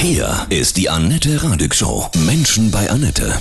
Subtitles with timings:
[0.00, 2.06] Hier ist die Annette Radig Show.
[2.24, 3.32] Menschen bei Annette.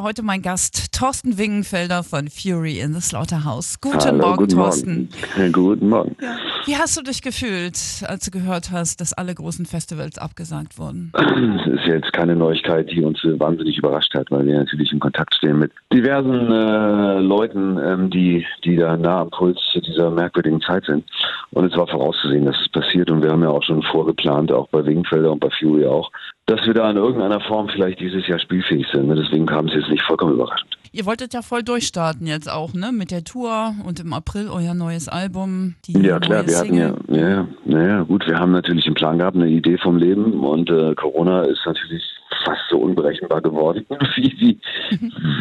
[0.00, 3.80] Heute mein Gast Thorsten Wingenfelder von Fury in the Slaughterhouse.
[3.80, 5.08] Guten Hallo, Morgen, guten Thorsten.
[5.36, 5.52] Morgen.
[5.52, 6.16] Guten Morgen.
[6.64, 11.12] Wie hast du dich gefühlt, als du gehört hast, dass alle großen Festivals abgesagt wurden?
[11.14, 15.00] Es ist jetzt keine Neuigkeit, die uns äh, wahnsinnig überrascht hat, weil wir natürlich in
[15.00, 20.60] Kontakt stehen mit diversen äh, Leuten, ähm, die, die da nah am Puls dieser merkwürdigen
[20.60, 21.04] Zeit sind.
[21.50, 23.10] Und es war vorauszusehen, dass es passiert.
[23.10, 26.10] Und wir haben ja auch schon vorgeplant, auch bei Wingenfelder und bei Fury auch,
[26.46, 29.08] dass wir da in irgendeiner Form vielleicht dieses Jahr spielfähig sind.
[29.08, 30.77] Deswegen kam es jetzt nicht vollkommen überraschend.
[30.92, 32.92] Ihr wolltet ja voll durchstarten jetzt auch, ne?
[32.92, 35.74] Mit der Tour und im April euer neues Album.
[35.84, 37.18] Die Ja klar, wir hatten ja, Single.
[37.20, 40.70] ja, ja, ja, gut, wir haben natürlich einen Plan gehabt, eine Idee vom Leben und
[40.70, 42.02] äh, Corona ist natürlich
[42.48, 43.84] fast so unberechenbar geworden
[44.16, 44.60] wie, wie,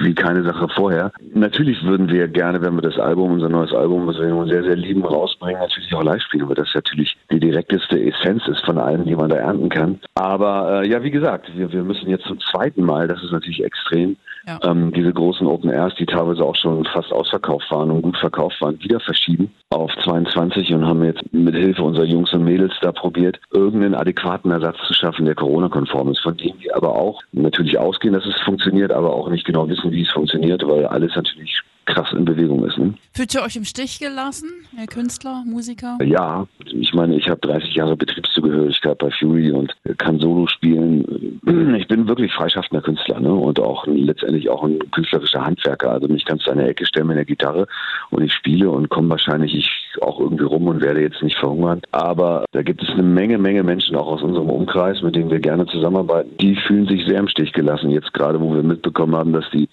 [0.03, 1.11] wie keine Sache vorher.
[1.33, 4.63] Natürlich würden wir gerne, wenn wir das Album, unser neues Album, was wir nun sehr,
[4.63, 8.77] sehr lieben, rausbringen, natürlich auch live spielen, weil das natürlich die direkteste Essenz ist von
[8.77, 9.99] allem, die man da ernten kann.
[10.15, 13.63] Aber äh, ja, wie gesagt, wir, wir müssen jetzt zum zweiten Mal, das ist natürlich
[13.63, 14.59] extrem, Ja.
[14.63, 18.59] ähm, diese großen Open Airs, die teilweise auch schon fast ausverkauft waren und gut verkauft
[18.61, 22.91] waren, wieder verschieben auf 22 und haben jetzt mit Hilfe unserer Jungs und Mädels da
[22.91, 27.77] probiert, irgendeinen adäquaten Ersatz zu schaffen, der Corona-konform ist, von dem wir aber auch natürlich
[27.77, 31.61] ausgehen, dass es funktioniert, aber auch nicht genau wissen, wie es funktioniert, weil alles natürlich
[31.87, 32.77] krass in Bewegung ist.
[32.77, 32.93] Ne?
[33.13, 35.97] Fühlt ihr euch im Stich gelassen, Herr Künstler, Musiker?
[36.03, 41.39] Ja, ich meine, ich habe 30 Jahre Betriebszugehörigkeit bei Fury und kann Solo spielen.
[41.77, 43.33] Ich bin wirklich freischaffender Künstler ne?
[43.33, 45.91] und auch letztendlich auch ein künstlerischer Handwerker.
[45.91, 47.67] Also mich kannst du an der Ecke stellen mit der Gitarre
[48.11, 49.69] und ich spiele und komme wahrscheinlich ich
[50.01, 51.81] auch irgendwie rum und werde jetzt nicht verhungern.
[51.91, 55.39] Aber da gibt es eine Menge, Menge Menschen auch aus unserem Umkreis, mit denen wir
[55.39, 56.37] gerne zusammenarbeiten.
[56.39, 57.89] Die fühlen sich sehr im Stich gelassen.
[57.89, 59.69] Jetzt gerade, wo wir mitbekommen haben, dass die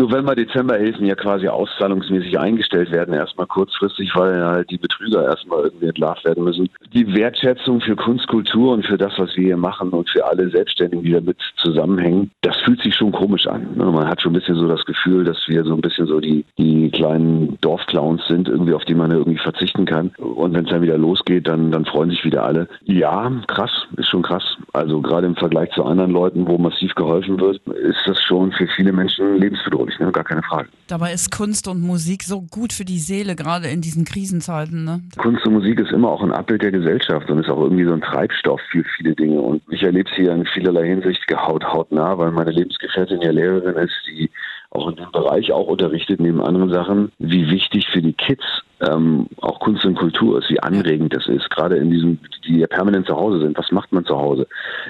[0.00, 5.86] November, Dezemberhilfen ja quasi auszahlungsmäßig eingestellt werden, erstmal kurzfristig, weil halt die Betrüger erstmal irgendwie
[5.86, 6.70] entlarvt werden müssen.
[6.94, 10.48] Die Wertschätzung für Kunst, Kultur und für das, was wir hier machen und für alle
[10.48, 13.66] Selbstständigen, die damit zusammenhängen, das fühlt sich schon komisch an.
[13.74, 13.84] ne?
[13.84, 16.46] Man hat schon ein bisschen so das Gefühl, dass wir so ein bisschen so die,
[16.56, 20.12] die kleinen Dorfclowns sind, irgendwie auf die man irgendwie verzichten kann.
[20.16, 22.68] Und wenn es dann wieder losgeht, dann, dann freuen sich wieder alle.
[22.84, 24.56] Ja, krass, ist schon krass.
[24.72, 28.66] Also gerade im Vergleich zu anderen Leuten, wo massiv geholfen wird, ist das schon für
[28.66, 30.12] viele Menschen lebensbedrohlich, ne?
[30.12, 30.68] gar keine Frage.
[30.88, 35.00] Dabei ist Kunst und Musik so gut für die Seele, gerade in diesen Krisenzeiten, ne?
[35.16, 37.92] Kunst und Musik ist immer auch ein Abbild der Gesellschaft und ist auch irgendwie so
[37.92, 39.40] ein Treibstoff für viele Dinge.
[39.40, 43.76] Und ich erlebe es hier in vielerlei Hinsicht gehaut hautnah, weil meine Lebensgefährtin ja Lehrerin
[43.76, 44.30] ist, die
[44.70, 48.44] auch in dem Bereich auch unterrichtet, neben anderen Sachen, wie wichtig für die Kids
[48.80, 52.66] ähm, auch Kunst und Kultur ist, wie anregend das ist, gerade in diesem, die ja
[52.66, 53.56] permanent zu Hause sind.
[53.58, 54.46] Was macht man zu Hause?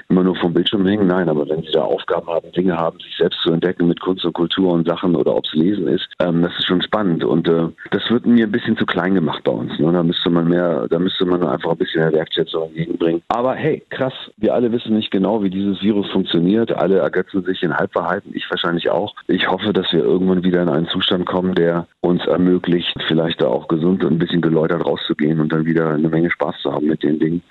[0.09, 1.07] Immer nur vom Bildschirm hängen?
[1.07, 4.25] Nein, aber wenn sie da Aufgaben haben, Dinge haben, sich selbst zu entdecken mit Kunst
[4.25, 7.23] und Kultur und Sachen oder ob es Lesen ist, ähm, das ist schon spannend.
[7.23, 9.77] Und äh, das wird mir ein bisschen zu klein gemacht bei uns.
[9.79, 9.91] Ne?
[9.91, 13.21] Da müsste man mehr, da müsste man einfach ein bisschen mehr Wertschätzung entgegenbringen.
[13.27, 16.71] Aber hey, krass, wir alle wissen nicht genau, wie dieses Virus funktioniert.
[16.71, 19.13] Alle ergötzen sich in Halbwahrheiten, ich wahrscheinlich auch.
[19.27, 23.47] Ich hoffe, dass wir irgendwann wieder in einen Zustand kommen, der uns ermöglicht, vielleicht da
[23.47, 26.87] auch gesund und ein bisschen geläutert rauszugehen und dann wieder eine Menge Spaß zu haben
[26.87, 27.41] mit den Dingen,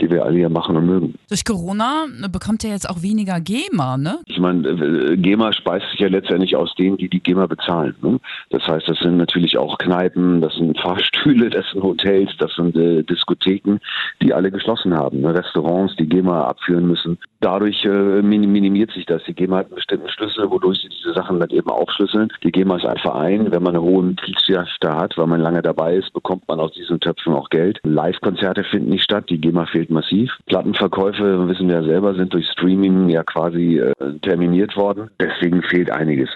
[0.00, 1.14] die wir alle hier machen und mögen.
[1.28, 4.18] Durch Corona bekommt ihr jetzt auch weniger GEMA, ne?
[4.26, 7.94] Ich meine, äh, GEMA speist sich ja letztendlich aus denen, die die GEMA bezahlen.
[8.02, 8.18] Ne?
[8.50, 12.76] Das heißt, das sind natürlich auch Kneipen, das sind Fahrstühle, das sind Hotels, das sind
[12.76, 13.78] äh, Diskotheken,
[14.22, 15.20] die alle geschlossen haben.
[15.20, 15.34] Ne?
[15.34, 17.18] Restaurants, die GEMA abführen müssen.
[17.40, 19.22] Dadurch äh, minim- minimiert sich das.
[19.24, 22.28] Die GEMA hat einen bestimmten Schlüssel, wodurch sie diese Sachen dann eben aufschlüsseln.
[22.42, 23.50] Die GEMA ist ein Verein.
[23.50, 26.72] Wenn man eine hohe Mitgliedschaft da hat, weil man lange dabei ist, bekommt man aus
[26.72, 27.78] diesen Töpfen auch Geld.
[27.84, 29.28] Live-Konzerte finden nicht statt.
[29.28, 30.32] Die GEMA fehlt massiv.
[30.46, 33.92] Plattenverkäufe, wissen wir ja selber, sind durch Streaming ja quasi äh,
[34.22, 35.10] terminiert worden.
[35.20, 36.30] Deswegen fehlt einiges.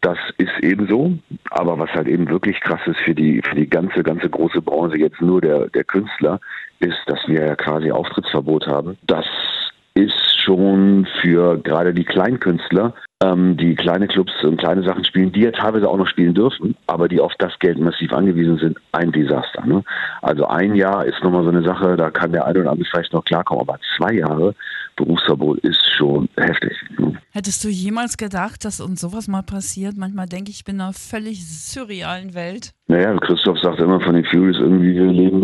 [0.00, 1.12] Das ist eben so,
[1.50, 4.96] aber was halt eben wirklich krass ist für die, für die ganze, ganze große Branche,
[4.96, 6.40] jetzt nur der, der Künstler,
[6.78, 8.96] ist, dass wir ja quasi Auftrittsverbot haben.
[9.06, 9.26] Das
[9.94, 15.42] ist schon für gerade die Kleinkünstler, ähm, die kleine Clubs und kleine Sachen spielen, die
[15.42, 19.12] ja teilweise auch noch spielen dürfen, aber die auf das Geld massiv angewiesen sind, ein
[19.12, 19.64] Desaster.
[19.66, 19.84] Ne?
[20.22, 23.12] Also ein Jahr ist nochmal so eine Sache, da kann der eine oder andere vielleicht
[23.12, 24.54] noch klarkommen, aber zwei Jahre
[24.96, 26.72] Berufsverbot ist schon heftig.
[26.98, 27.14] Ne?
[27.32, 29.96] Hättest du jemals gedacht, dass uns sowas mal passiert?
[29.96, 32.72] Manchmal denke ich, ich bin in einer völlig surrealen Welt.
[32.88, 35.40] Naja, Christoph sagt immer von den Furies irgendwie, wir leben,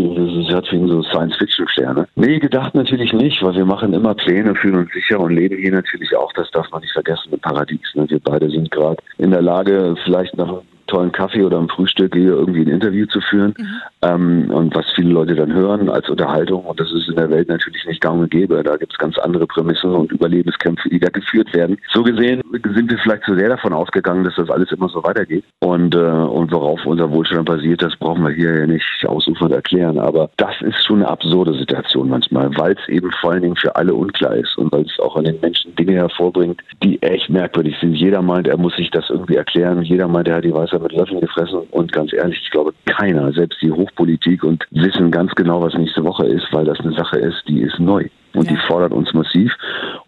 [0.47, 2.09] das hat wegen so Science-Fiction-Sterne.
[2.17, 5.73] Nee, gedacht natürlich nicht, weil wir machen immer Pläne, fühlen uns sicher und leben hier
[5.73, 7.95] natürlich auch, das darf man nicht vergessen, im Paradies.
[7.95, 8.05] Ne?
[8.09, 12.33] Wir beide sind gerade in der Lage, vielleicht nach tollen Kaffee oder am Frühstück hier
[12.33, 13.67] irgendwie ein Interview zu führen mhm.
[14.03, 17.49] ähm, und was viele Leute dann hören als Unterhaltung und das ist in der Welt
[17.49, 18.63] natürlich nicht gang und gäbe.
[18.63, 21.77] Da gibt es ganz andere Prämissen und Überlebenskämpfe, die da geführt werden.
[21.93, 22.43] So gesehen
[22.75, 25.99] sind wir vielleicht zu sehr davon ausgegangen, dass das alles immer so weitergeht und, äh,
[25.99, 29.99] und worauf unser Wohlstand basiert, das brauchen wir hier ja nicht ausufernd erklären.
[29.99, 33.75] Aber das ist schon eine absurde Situation manchmal, weil es eben vor allen Dingen für
[33.77, 37.77] alle unklar ist und weil es auch an den Menschen Dinge hervorbringt, die echt merkwürdig
[37.81, 37.95] sind.
[37.95, 39.83] Jeder meint, er muss sich das irgendwie erklären.
[39.83, 41.61] Jeder meint, er hat die Weisheit mit Löffeln gefressen.
[41.71, 46.05] Und ganz ehrlich, ich glaube, keiner, selbst die Hochpolitik und wissen ganz genau, was nächste
[46.05, 48.07] Woche ist, weil das eine Sache ist, die ist neu.
[48.35, 48.53] Und ja.
[48.53, 49.53] die fordert uns massiv.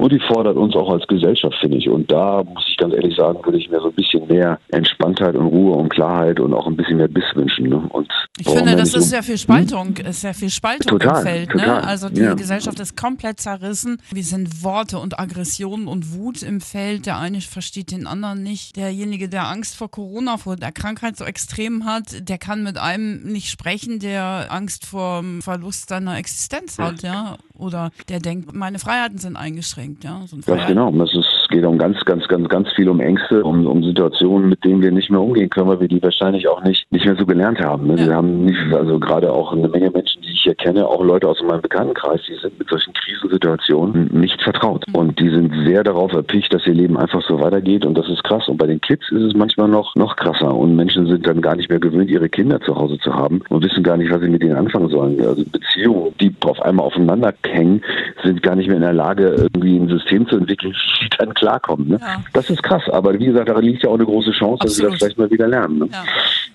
[0.08, 1.86] Und die fordert uns auch als Gesellschaft, finde ich.
[1.86, 5.34] Und da muss ich ganz ehrlich sagen, würde ich mir so ein bisschen mehr Entspanntheit
[5.34, 7.68] und Ruhe und Klarheit und auch ein bisschen mehr Biss wünschen.
[7.68, 7.76] Ne?
[7.90, 8.08] Und
[8.38, 10.06] ich finde, das ist sehr viel Spaltung, hm?
[10.06, 11.48] ist sehr viel Spaltung total, im Feld.
[11.48, 11.62] Ne?
[11.62, 11.86] Total, ne?
[11.86, 12.32] Also die ja.
[12.32, 14.00] Gesellschaft ist komplett zerrissen.
[14.10, 17.04] Wir sind Worte und Aggressionen und Wut im Feld.
[17.04, 18.76] Der eine versteht den anderen nicht.
[18.76, 23.24] Derjenige, der Angst vor Corona, vor der Krankheit so extrem hat, der kann mit einem
[23.24, 27.36] nicht sprechen, der Angst vor Verlust seiner Existenz hat, ja.
[27.58, 30.20] Oder der denkt, meine Freiheiten sind eingeschränkt, ja.
[30.26, 30.90] So ganz genau.
[30.90, 34.64] Das ist, geht um ganz, ganz, ganz, ganz viel um Ängste, um, um Situationen, mit
[34.64, 37.26] denen wir nicht mehr umgehen können, weil wir die wahrscheinlich auch nicht, nicht mehr so
[37.26, 37.86] gelernt haben.
[37.86, 37.96] Ne?
[37.96, 38.06] Ja.
[38.06, 40.17] Wir haben nicht, also gerade auch eine Menge Menschen,
[40.48, 44.84] hier kenne, auch Leute aus meinem Bekanntenkreis, die sind mit solchen Krisensituationen nicht vertraut.
[44.88, 44.94] Mhm.
[44.94, 47.84] Und die sind sehr darauf erpicht, dass ihr Leben einfach so weitergeht.
[47.84, 48.48] Und das ist krass.
[48.48, 50.54] Und bei den Kids ist es manchmal noch, noch krasser.
[50.54, 53.62] Und Menschen sind dann gar nicht mehr gewöhnt, ihre Kinder zu Hause zu haben und
[53.62, 55.20] wissen gar nicht, was sie mit denen anfangen sollen.
[55.20, 57.82] Also Beziehungen, die auf einmal aufeinander hängen,
[58.24, 61.88] sind gar nicht mehr in der Lage, irgendwie ein System zu entwickeln, die dann klarkommen.
[61.88, 61.98] Ne?
[62.00, 62.22] Ja.
[62.32, 64.68] Das ist krass, aber wie gesagt, darin liegt ja auch eine große Chance, Absolut.
[64.68, 65.78] dass wir das vielleicht mal wieder lernen.
[65.78, 65.88] Ne?
[65.92, 66.04] Ja.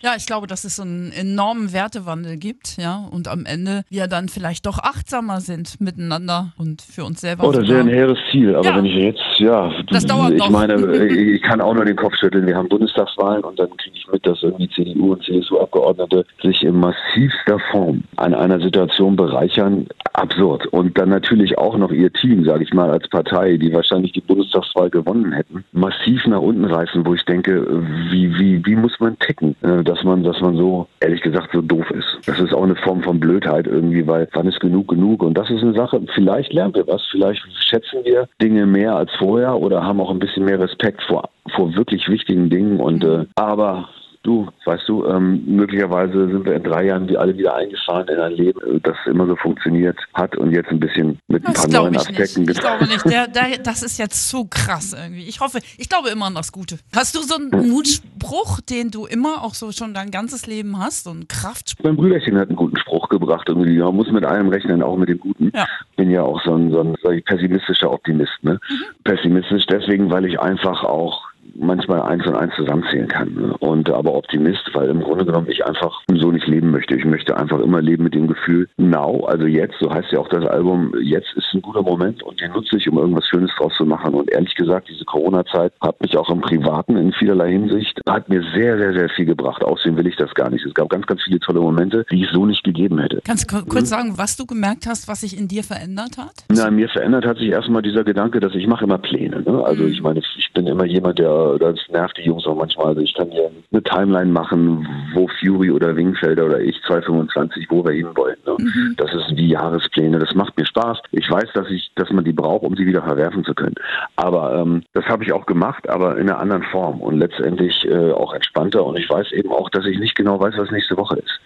[0.03, 0.15] Ja.
[0.17, 4.29] ich glaube, dass es so einen enormen Wertewandel gibt, ja, und am Ende wir dann
[4.29, 7.47] vielleicht doch achtsamer sind miteinander und für uns selber.
[7.47, 8.75] Oh, das wäre ein hehres Ziel, aber ja.
[8.75, 10.50] wenn ich jetzt, ja, das dauert ich noch.
[10.50, 10.75] meine,
[11.07, 12.45] ich kann auch nur den Kopf schütteln.
[12.45, 16.75] Wir haben Bundestagswahlen und dann kriege ich mit, dass irgendwie CDU und CSU-Abgeordnete sich in
[17.13, 20.68] massivster Form an einer Situation bereichern, absurd.
[20.68, 24.21] Und dann natürlich auch noch ihr Team, sage ich mal, als Partei, die wahrscheinlich die
[24.21, 27.65] Bundestagswahl gewonnen hätten, massiv nach unten reißen, wo ich denke,
[28.10, 31.62] wie, wie, wie muss man ticken, äh, dass man, dass man so, ehrlich gesagt, so
[31.62, 32.19] doof ist.
[32.25, 35.24] Das ist auch eine Form von Blödheit irgendwie, weil wann ist genug genug?
[35.24, 39.12] Und das ist eine Sache, vielleicht lernen wir was, vielleicht schätzen wir Dinge mehr als
[39.18, 42.80] vorher oder haben auch ein bisschen mehr Respekt vor, vor wirklich wichtigen Dingen.
[42.80, 43.89] Und äh, aber
[44.23, 48.19] Du, weißt du, ähm, möglicherweise sind wir in drei Jahren wie alle wieder eingefahren in
[48.21, 51.67] ein Leben, äh, das immer so funktioniert hat und jetzt ein bisschen mit ein das
[51.67, 52.43] paar neuen Aspekten.
[52.43, 52.51] Nicht.
[52.51, 53.03] Ich glaube nicht.
[53.13, 55.27] Der, der, das ist jetzt so krass irgendwie.
[55.27, 56.79] Ich hoffe, ich glaube immer an das Gute.
[56.95, 61.03] Hast du so einen Mutspruch, den du immer auch so schon dein ganzes Leben hast,
[61.03, 61.83] so einen Kraftspruch?
[61.83, 63.49] Mein Brüderchen hat einen guten Spruch gebracht.
[63.49, 65.51] Irgendwie, man muss mit allem rechnen, auch mit dem Guten.
[65.53, 65.67] Ja.
[65.97, 68.41] Bin ja auch so ein, so ein pessimistischer Optimist.
[68.41, 68.53] Ne?
[68.53, 68.83] Mhm.
[69.03, 73.33] Pessimistisch deswegen, weil ich einfach auch manchmal eins und eins zusammenzählen kann.
[73.33, 73.55] Ne?
[73.59, 76.95] Und aber Optimist, weil im Grunde genommen ich einfach so nicht leben möchte.
[76.95, 80.29] Ich möchte einfach immer leben mit dem Gefühl, now, also jetzt, so heißt ja auch
[80.29, 83.73] das Album, jetzt ist ein guter Moment und den nutze ich, um irgendwas Schönes draus
[83.77, 84.13] zu machen.
[84.13, 88.44] Und ehrlich gesagt, diese Corona-Zeit hat mich auch im Privaten in vielerlei Hinsicht, hat mir
[88.55, 89.63] sehr, sehr, sehr viel gebracht.
[89.63, 90.65] Außerdem will ich das gar nicht.
[90.65, 93.21] Es gab ganz, ganz viele tolle Momente, die ich so nicht gegeben hätte.
[93.25, 93.85] Kannst du kurz hm?
[93.85, 96.45] sagen, was du gemerkt hast, was sich in dir verändert hat?
[96.50, 99.41] Na, mir verändert hat sich erstmal dieser Gedanke, dass ich mache immer Pläne.
[99.41, 99.63] Ne?
[99.63, 99.89] Also mhm.
[99.89, 102.88] ich meine, ich bin immer jemand, der das nervt die Jungs auch manchmal.
[102.88, 107.83] Also ich kann hier eine Timeline machen, wo Fury oder Wingfelder oder ich 225, wo
[107.83, 108.38] wir hinwollen.
[108.45, 108.56] Ne?
[108.57, 108.95] Mhm.
[108.98, 110.19] Das ist wie Jahrespläne.
[110.19, 111.00] Das macht mir Spaß.
[111.12, 113.75] Ich weiß, dass ich, dass man die braucht, um sie wieder verwerfen zu können.
[114.15, 118.12] Aber ähm, das habe ich auch gemacht, aber in einer anderen Form und letztendlich äh,
[118.12, 118.86] auch entspannter.
[118.86, 121.39] Und ich weiß eben auch, dass ich nicht genau weiß, was nächste Woche ist.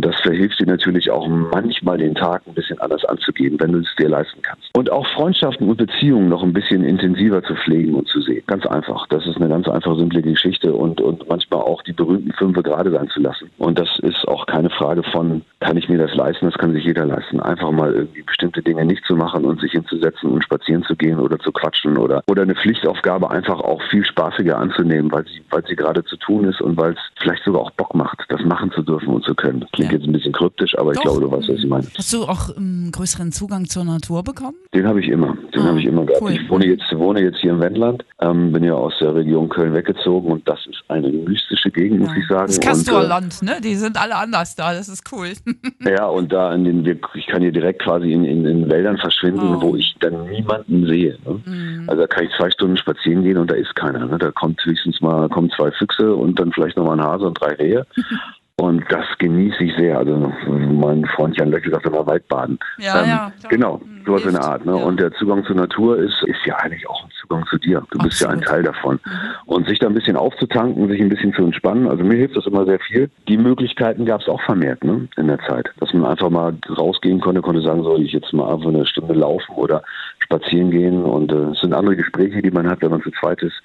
[0.00, 3.80] Und das verhilft dir natürlich auch manchmal den Tag ein bisschen anders anzugehen, wenn du
[3.80, 4.70] es dir leisten kannst.
[4.74, 8.42] Und auch Freundschaften und Beziehungen noch ein bisschen intensiver zu pflegen und zu sehen.
[8.46, 9.06] Ganz einfach.
[9.08, 12.90] Das ist eine ganz einfach simple Geschichte und, und manchmal auch die berühmten Fünfe gerade
[12.90, 13.50] sein zu lassen.
[13.58, 16.46] Und das ist auch keine Frage von, kann ich mir das leisten?
[16.46, 17.38] Das kann sich jeder leisten.
[17.38, 21.18] Einfach mal irgendwie bestimmte Dinge nicht zu machen und sich hinzusetzen und spazieren zu gehen
[21.18, 25.62] oder zu quatschen oder, oder eine Pflichtaufgabe einfach auch viel spaßiger anzunehmen, weil sie, weil
[25.66, 28.72] sie gerade zu tun ist und weil es vielleicht sogar auch Bock macht, das machen
[28.72, 29.66] zu dürfen und zu können.
[29.72, 29.98] Klingt ja.
[29.98, 31.00] jetzt ein bisschen kryptisch, aber Doch.
[31.00, 31.86] ich glaube, du weißt, was ich meine.
[31.96, 34.56] Hast du auch einen ähm, größeren Zugang zur Natur bekommen?
[34.74, 35.36] Den habe ich immer.
[35.54, 36.22] Den ah, habe ich immer gehabt.
[36.22, 36.32] Cool.
[36.32, 39.74] Ich wohne jetzt, wohne jetzt hier im Wendland, ähm, bin ja aus der Region Köln
[39.74, 42.06] weggezogen und das ist eine mystische Gegend, ja.
[42.06, 42.46] muss ich sagen.
[42.46, 43.60] Das Castorland, ne?
[43.62, 45.32] Die sind alle anders da, das ist cool.
[45.80, 49.56] ja, und da in den, ich kann hier direkt quasi in, in, in Wäldern verschwinden,
[49.56, 49.62] oh.
[49.62, 51.18] wo ich dann niemanden sehe.
[51.26, 51.40] Ne?
[51.44, 51.84] Mhm.
[51.88, 54.06] Also da kann ich zwei Stunden spazieren gehen und da ist keiner.
[54.06, 54.18] Ne?
[54.18, 57.54] Da kommt höchstens mal kommen zwei Füchse und dann vielleicht nochmal ein Hase und drei
[57.54, 57.86] Rehe.
[58.60, 59.96] Und das genieße ich sehr.
[59.96, 62.58] Also mein Freund Jan Löckel sagt immer Waldbaden.
[62.76, 63.32] Ja, ähm, ja.
[63.48, 64.66] Genau, sowas in der Art.
[64.66, 64.76] Ne?
[64.76, 64.84] Ja.
[64.84, 67.82] Und der Zugang zur Natur ist, ist ja eigentlich auch ein Zugang zu dir.
[67.90, 69.00] Du bist ja ein Teil davon.
[69.02, 69.10] Mhm.
[69.46, 72.46] Und sich da ein bisschen aufzutanken, sich ein bisschen zu entspannen, also mir hilft das
[72.46, 73.08] immer sehr viel.
[73.28, 75.08] Die Möglichkeiten gab es auch vermehrt ne?
[75.16, 75.70] in der Zeit.
[75.78, 79.14] Dass man einfach mal rausgehen konnte, konnte sagen, soll ich jetzt mal einfach eine Stunde
[79.14, 79.82] laufen oder
[80.18, 81.02] spazieren gehen.
[81.02, 83.56] Und äh, es sind andere Gespräche, die man hat, wenn man zu zweit ist.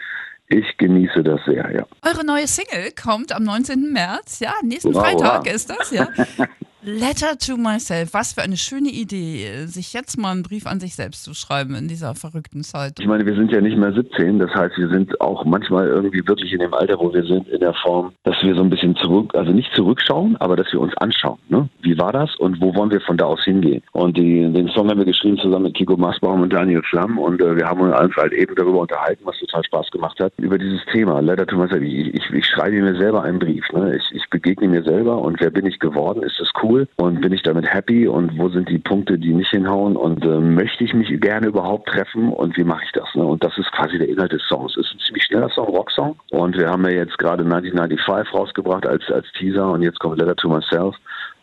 [0.48, 1.86] Ich genieße das sehr, ja.
[2.08, 3.92] Eure neue Single kommt am 19.
[3.92, 6.08] März, ja, nächsten Freitag ist das, ja.
[6.88, 8.14] Letter to myself.
[8.14, 11.74] Was für eine schöne Idee, sich jetzt mal einen Brief an sich selbst zu schreiben
[11.74, 13.00] in dieser verrückten Zeit.
[13.00, 16.22] Ich meine, wir sind ja nicht mehr 17, das heißt, wir sind auch manchmal irgendwie
[16.28, 18.96] wirklich in dem Alter, wo wir sind, in der Form, dass wir so ein bisschen
[18.98, 21.40] zurück, also nicht zurückschauen, aber dass wir uns anschauen.
[21.50, 21.68] Ne?
[21.82, 23.82] Wie war das und wo wollen wir von da aus hingehen?
[23.94, 27.42] Und die, den Song haben wir geschrieben zusammen mit Kiko Masbaum und Daniel Flamm und
[27.42, 30.86] äh, wir haben uns halt eben darüber unterhalten, was total Spaß gemacht hat, über dieses
[30.92, 31.20] Thema.
[31.20, 31.82] Letter to myself.
[31.82, 33.66] Ich, ich, ich schreibe mir selber einen Brief.
[33.74, 33.98] Ne?
[33.98, 36.22] Ich, ich begegne mir selber und wer bin ich geworden?
[36.22, 36.75] Ist das cool?
[36.76, 40.24] Cool und bin ich damit happy und wo sind die Punkte, die nicht hinhauen und
[40.24, 43.08] äh, möchte ich mich gerne überhaupt treffen und wie mache ich das?
[43.16, 43.24] Ne?
[43.24, 44.76] Und das ist quasi der Inhalt des Songs.
[44.78, 48.86] Es ist ein ziemlich schneller Song, Rocksong und wir haben ja jetzt gerade 1995 rausgebracht
[48.86, 50.96] als, als Teaser und jetzt kommt Letter to Myself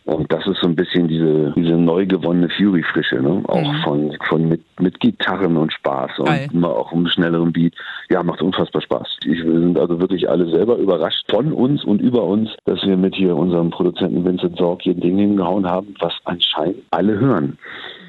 [0.05, 3.41] und das ist so ein bisschen diese, diese neu gewonnene Fury-Frische, ne?
[3.47, 3.81] Auch mhm.
[3.83, 6.49] von, von mit, mit Gitarren und Spaß und Geil.
[6.51, 7.73] immer auch einem schnelleren Beat.
[8.09, 9.19] Ja, macht unfassbar Spaß.
[9.23, 12.97] Ich, wir sind also wirklich alle selber überrascht von uns und über uns, dass wir
[12.97, 17.57] mit hier unserem Produzenten Vincent Sorg hier ein Ding hingehauen haben, was anscheinend alle hören.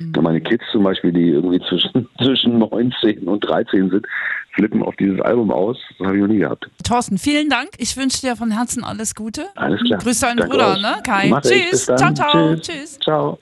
[0.01, 0.23] Mhm.
[0.23, 4.07] Meine Kids zum Beispiel, die irgendwie zwischen, zwischen 19 und 13 sind,
[4.55, 5.77] flippen auf dieses Album aus.
[5.99, 6.69] Das habe ich noch nie gehabt.
[6.83, 7.71] Thorsten, vielen Dank.
[7.79, 9.47] Ich wünsche dir von Herzen alles Gute.
[9.55, 9.99] Alles klar.
[10.01, 10.83] Grüß deinen Bruder, euch.
[10.83, 10.97] ne?
[11.05, 11.29] Kai.
[11.29, 11.87] Mach Tschüss.
[11.87, 12.55] Ciao, ciao.
[12.57, 12.67] Tschüss.
[12.67, 12.99] Tschüss.
[13.01, 13.39] Ciao.